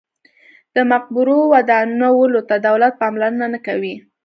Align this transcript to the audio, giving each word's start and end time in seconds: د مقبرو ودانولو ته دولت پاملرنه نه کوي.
د 0.75 0.77
مقبرو 0.91 1.37
ودانولو 1.53 2.39
ته 2.49 2.55
دولت 2.67 2.93
پاملرنه 3.01 3.45
نه 3.53 3.59
کوي. 3.67 3.95